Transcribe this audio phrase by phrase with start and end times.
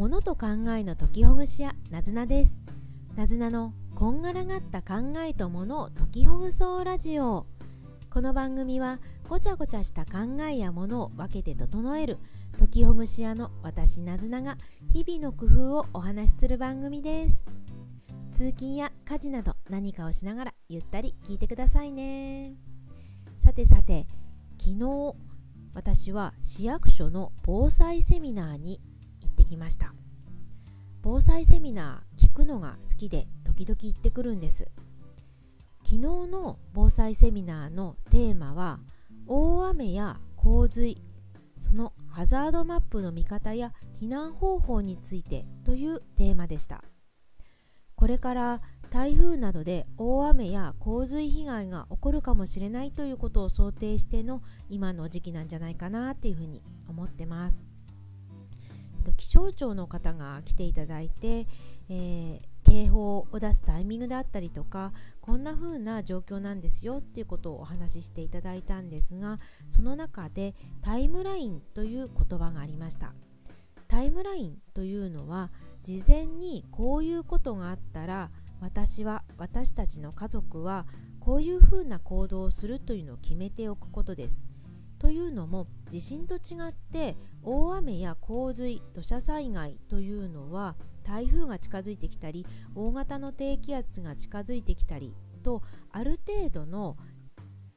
[0.00, 0.46] 物と考
[0.78, 2.58] えの解きほぐし屋なずなです。
[3.16, 7.46] なずなのこんがらがった考えと物を解きほぐそうラジオ。
[8.08, 12.16] この番組はごちゃごちゃした考えや物を分けて整える
[12.58, 14.56] 解きほぐし屋の私なずなが
[14.90, 17.44] 日々の工夫をお話しする番組です。
[18.32, 22.54] 通勤や家事など何かをしながらゆったり聞いてくださいね。
[23.38, 24.06] さてさて
[24.58, 25.14] 昨日
[25.74, 28.80] 私は市役所の防災セミナーに
[29.50, 29.92] ってきました。
[31.02, 34.70] 防災セミナー聞くのが好きで時々行ってくるんです。
[35.82, 38.78] 昨日の防災セミナーのテーマは
[39.26, 41.02] 大雨や洪水
[41.58, 46.84] そのハザードマップの見方や避難方法についてというテーマでした。
[47.96, 57.69] これから台風などで大雨や洪水被害が起こるかもしれないということを想定しての今の時期なんじゃないかなっていうふうに思ってます。
[59.00, 61.46] と気象庁の方が来ていただいて、
[61.88, 69.38] えー、警報を出すタイミングであったりとかこんな風な状況なんですよっていうことをお話ししていただいたんですが
[69.70, 73.12] その中でタイムラインという言葉がありました。
[73.88, 75.50] タイムラインというのは
[75.82, 80.86] 事前にこういうことがあったら私は私たちの家族は
[81.18, 84.40] こういうふうな行動をするというのを決めておくことです。
[85.00, 96.96] というのも地震と違って大雨や洪水土砂災害というのは台風が近づいてきたり大型の低気圧が近づいてきたりとある程度の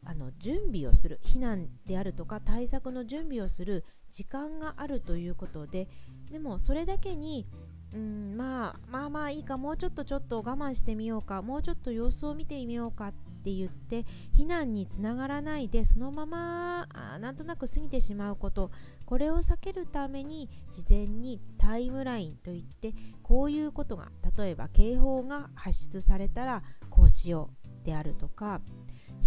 [0.06, 5.88] あの準備をする避難であるとか対策の準備をする時間があるということで
[6.30, 7.48] でもそれだけに
[7.94, 14.06] うんまあまあまあいいかもうちょっとちょっと我慢してみようかもうちょっと様子を見てみようかっって言って
[14.38, 18.72] 避難につながらないでそのままあなんとなく過ぎてしまうこと
[19.06, 27.50] これを避けるために事前にタイムラインといってこういうことが例えば警報が発出されたらこうしよ
[27.84, 28.62] うであるとか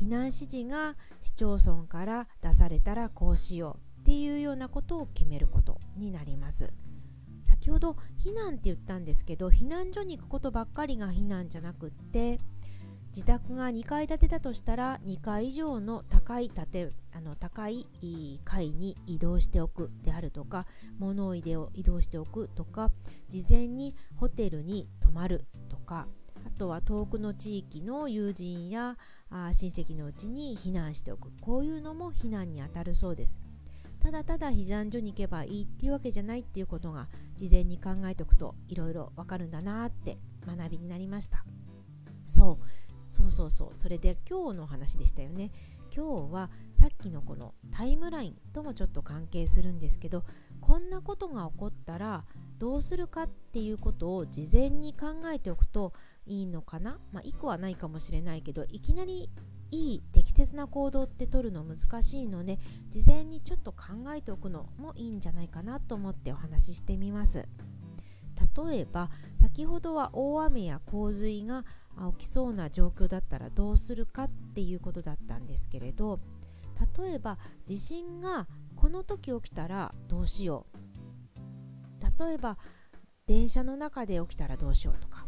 [0.01, 6.73] 避難指示が市町村から出されたらこうしようっていうようなことを決めることになります。
[7.45, 12.39] 先ほど避難って言ったんですけど避難所に行くことばっかりが避難じゃなくって
[13.17, 17.87] 自宅が2階建てだとしたら2階以上の高い建あの高い
[18.45, 20.67] 階に移動しておくであるとか
[20.99, 21.71] 物を移動
[22.03, 22.91] しておくとか
[23.31, 26.07] 事前にホテルに泊まるとか
[26.47, 28.99] あとは遠くの地域の友人や
[29.31, 31.33] あ親戚のうちに避難しておく。
[31.41, 33.39] こういうのも避難にあたるそうです。
[33.99, 41.47] ただただ避難所に行けばいいっていうわけじゃないっていうことが事前に考えておくといろいろわかるんだなって学びになりました。
[42.29, 42.86] そう。
[43.11, 43.71] そうそうそう。
[43.75, 45.51] それで今日の話でしたよね。
[45.95, 50.25] 今日はさっきのこのタイムラインともちょっと関係するんですけど
[50.61, 52.25] こんなことが起こったら
[52.59, 55.95] どうするかっていうことを事前に考えておくと
[56.27, 56.99] いいのかな？
[57.13, 59.31] まあ1個はないかもしれないけどいきなり
[59.71, 62.59] いい適切な行動って取るの難しいので
[62.91, 63.79] 事前にちょっと考
[64.15, 67.49] えておくのもいいんじゃないかなと思ってお話ししてみます。
[68.69, 69.11] 例えば
[69.57, 71.65] 先ほどは大雨や洪水が
[72.19, 76.21] 起きそうな状況だったらどうするかっていうことだったんですけれど
[76.99, 78.47] 例えば地震が
[78.77, 82.23] この時起きたらどうしよう。
[82.23, 82.59] 例えば
[83.27, 85.25] 電車の中で起きたらどうしようとか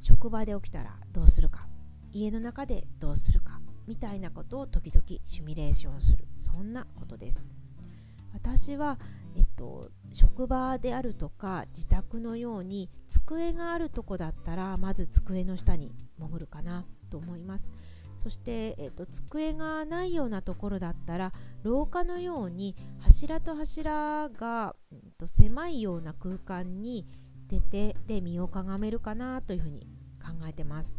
[0.00, 1.68] 職場で起きたらどうするか
[2.12, 6.26] 家の中でどうするかみたいなことを時々シミュレーションする。
[6.38, 7.46] そんなことです。
[8.32, 8.98] 私は、
[9.34, 12.90] えっと、職場であるとか自宅のように
[13.26, 17.68] 机があるとこだったらまず机の下に潜るかなと思います。
[18.18, 21.32] そして、えっと、机がないようなところだったら
[21.62, 27.06] 廊下のように柱と柱が、えっと、狭いような空間に
[27.48, 29.86] 出てで身をかがめるかなというふうに
[30.20, 30.98] 考えてます。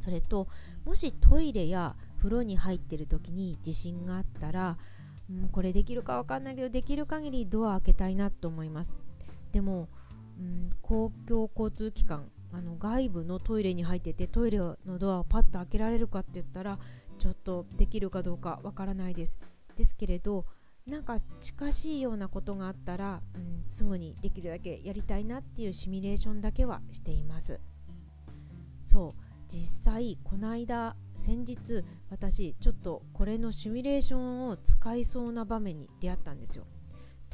[0.00, 0.48] それと
[0.84, 4.76] もしトイレや風呂に入ってる時に地震があったら、
[5.30, 8.94] うん、これできるか分かんないけどできる限りドア開けたいなと思います。
[9.52, 9.88] でも、
[10.38, 16.78] うん、公共交通機関あの外部のトイレに入っててトイレのドアをパッと開けられるかって言ったら
[17.18, 19.36] ちょっとできるかどうかわからないです。
[19.76, 20.46] ですけれど
[20.86, 27.58] なんか近しいようなことがあったら、うん、すぐにできるだけやりたいなっていうシミュレーションだけはしています。
[28.84, 29.20] そう。
[29.48, 36.66] 実際この間先日私ちょっとこれのシミュレーションを使いそうな場面に出会ったんですよ。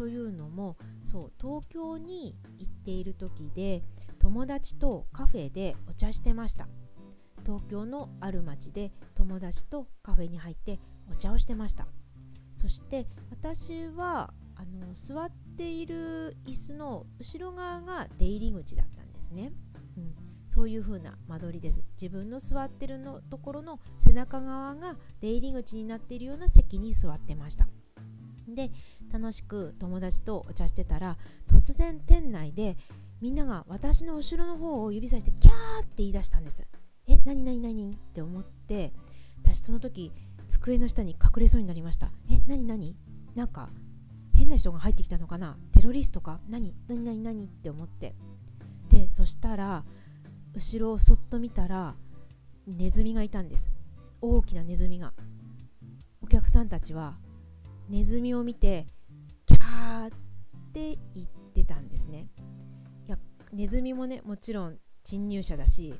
[0.00, 3.82] というのもそう東京に行っている時で
[4.18, 6.68] 友達とカフェでお茶してました。
[7.44, 10.80] 東京のある町で友達とカフェに入って
[11.12, 11.86] お茶をしてました。
[12.56, 19.52] そして私はあの座っている椅子の後ろ側が出入り口だったんですね、
[19.98, 20.14] うん、
[20.48, 21.82] そういう風な間取りです。
[22.00, 27.68] 自分の座ってるのところの背中側が出入り口になっているような席に座ってました。
[28.54, 28.70] で
[29.12, 31.16] 楽しく友達とお茶してたら
[31.48, 32.76] 突然店内で
[33.20, 36.66] みんなが私の後ろの方を指さしてキャーって言い出したんです。
[37.06, 37.92] え何何何？
[37.92, 38.92] って思って
[39.42, 40.12] 私その時
[40.48, 42.10] 机の下に隠れそうになりました。
[42.30, 42.96] え何何？
[43.34, 43.68] なんか
[44.34, 45.58] 変な人が入ってきたのかな？
[45.72, 46.40] テロリストか？
[46.48, 46.74] 何？
[46.88, 47.44] 何何何？
[47.44, 48.14] って思って。
[48.88, 49.84] でそしたら
[50.54, 51.94] 後ろをそっと見たら
[52.66, 53.70] ネズミがいたんです。
[54.20, 55.12] 大きなネズミが。
[56.22, 57.16] お客さんたちは
[57.90, 58.86] ネズミを見て
[59.46, 60.10] キャーっ
[60.72, 62.28] て言ってたんですね。
[63.08, 63.18] いや
[63.52, 65.92] ネズミもねもちろん侵入者だし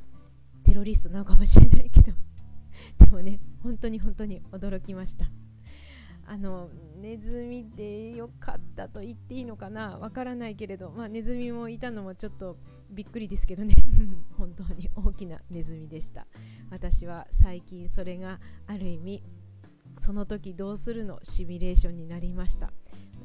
[0.62, 2.12] テロリストなのかもしれないけど。
[3.04, 5.26] でもね本当に本当に驚きました。
[6.26, 9.98] あのネズミでよかったと言っていいのかな？
[9.98, 12.56] わからないけれど、まあ、ネズミもいたのもちょっと
[12.88, 13.74] びっくりですけどね。
[14.38, 16.28] 本当に大きなネズミでした。
[16.70, 18.38] 私は最近それが
[18.68, 19.24] ある意味
[20.10, 22.72] その時どうするのシミュレーションになりました。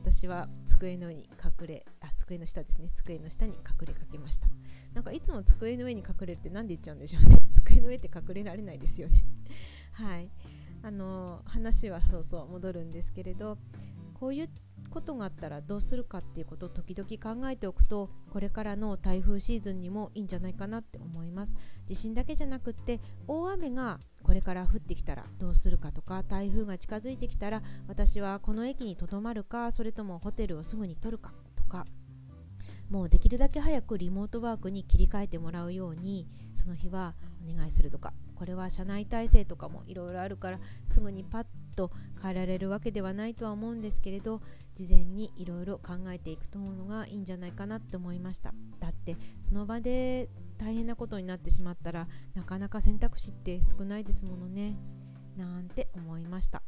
[0.04, 2.92] 私は机の上に隠れあ机の下ですね。
[2.96, 4.46] 机の下に隠れかけました。
[4.94, 7.40] なんかいつも机の上に隠れるって何で言っちゃうんでしょうね。
[7.58, 9.24] 机の上って隠れられないですよね。
[9.94, 10.30] はい。
[10.84, 13.58] あの話はそうそう戻るんですけれど
[14.20, 14.50] こういう
[14.90, 21.56] ことがあったらどうするかっていうことを時々考えておくとこれからの台風シーズンにもいいんじゃないかなって思います。
[21.86, 31.86] 地震だけじゃなくって大雨がこれから降ってきたらどうするかとか台風が近づいてきたら私はこの駅にとどまるかそれともホテルをすぐに取るかとか
[32.90, 37.16] もうできるだけ早くリモートワークに切り替えてもらうようにその日は
[37.48, 41.92] お願いするとかこれは社内体制とかもいろいろあるからすぐにパッと
[42.22, 44.42] 変えられるわけではないとは思うんですけれど
[44.76, 48.54] 事前にいろいろ考えていくと思うのがいいんじゃないかなって思いました。
[48.80, 54.76] だってその場で大変なことになってしまったらなかなか選択肢って少ないですものね。
[55.38, 56.64] なんて思いました。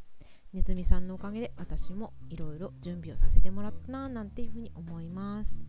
[0.52, 5.66] ネズミさんのおかげで私もいろいろ準備をさせてもらったななんていうふうに思います。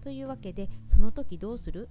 [0.00, 1.88] というわけでその時どうする？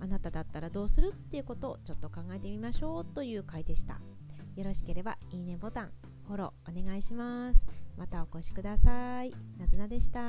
[0.00, 1.12] あなただったらどうする？
[1.12, 4.00] っていうことをちょっと考えてみましょうという回でした。
[4.56, 5.90] よろしければいいねボタン
[6.28, 7.64] フォローお願いします。
[7.96, 9.32] またお越しください。
[9.58, 10.20] なずなでした。